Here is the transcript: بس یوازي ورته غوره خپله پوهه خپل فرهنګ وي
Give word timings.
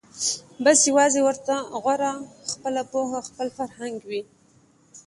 بس 0.63 0.79
یوازي 0.91 1.21
ورته 1.23 1.55
غوره 1.83 2.13
خپله 2.51 2.81
پوهه 2.91 3.19
خپل 3.29 3.47
فرهنګ 3.57 3.95
وي 4.09 4.21